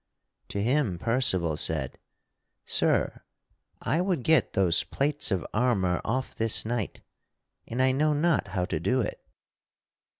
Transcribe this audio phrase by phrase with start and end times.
[0.47, 1.99] To him Percival said:
[2.65, 3.21] "Sir,
[3.83, 7.01] I would get those plates of armor off this knight,
[7.67, 9.23] and I know not how to do it!"